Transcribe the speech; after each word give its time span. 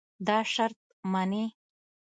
دا 0.27 0.37
شرط 0.53 0.79
منې. 1.13 1.45